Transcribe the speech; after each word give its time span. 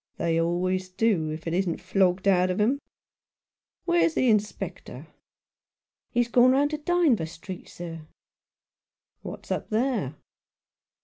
They 0.17 0.41
always 0.41 0.89
do, 0.89 1.29
if 1.29 1.45
it 1.45 1.53
isn't 1.53 1.79
flogged 1.79 2.27
out 2.27 2.49
of 2.49 2.57
them. 2.57 2.79
Where's 3.85 4.15
the 4.15 4.29
Inspector?"" 4.29 5.05
He's 6.15 6.27
gone 6.27 6.53
round 6.53 6.71
to 6.71 6.79
Dynevor 6.79 7.27
Street, 7.27 7.69
sir." 7.69 8.07
"What's 9.21 9.51
up 9.51 9.69
there?" 9.69 10.15